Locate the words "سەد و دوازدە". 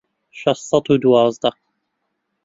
0.69-1.51